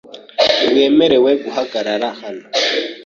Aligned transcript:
Ntiwemerewe 0.57 1.31
guhagarara 1.43 2.09
hano. 2.21 2.43